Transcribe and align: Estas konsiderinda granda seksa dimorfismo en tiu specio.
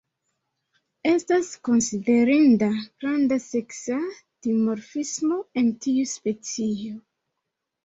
Estas 1.09 1.49
konsiderinda 1.69 2.71
granda 2.79 3.39
seksa 3.45 3.99
dimorfismo 4.49 5.41
en 5.65 5.71
tiu 5.87 6.11
specio. 6.17 6.99